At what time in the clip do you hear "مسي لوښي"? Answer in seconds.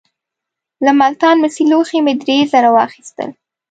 1.43-1.99